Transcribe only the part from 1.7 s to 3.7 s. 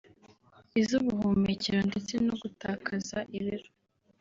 ndetse no gutakaza ibiro